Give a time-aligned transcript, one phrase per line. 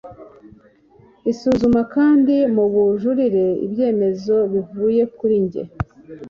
[1.31, 5.63] isuzuma kandi mu bujurire ibyemezo bivuye kuri njye